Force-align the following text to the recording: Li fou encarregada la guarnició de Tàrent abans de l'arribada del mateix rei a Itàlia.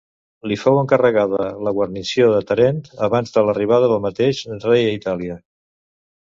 Li 0.51 0.55
fou 0.61 0.77
encarregada 0.83 1.43
la 1.67 1.73
guarnició 1.81 2.31
de 2.37 2.41
Tàrent 2.53 2.81
abans 3.11 3.37
de 3.37 3.45
l'arribada 3.51 3.93
del 3.95 4.05
mateix 4.09 4.43
rei 4.67 4.91
a 4.91 4.99
Itàlia. 4.99 5.41